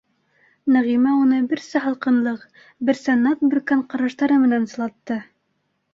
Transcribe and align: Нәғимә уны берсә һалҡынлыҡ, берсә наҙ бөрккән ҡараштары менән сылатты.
Нәғимә 0.75 1.11
уны 1.25 1.41
берсә 1.51 1.83
һалҡынлыҡ, 1.83 2.47
берсә 2.89 3.17
наҙ 3.27 3.47
бөрккән 3.53 3.87
ҡараштары 3.93 4.43
менән 4.47 4.71
сылатты. 4.73 5.21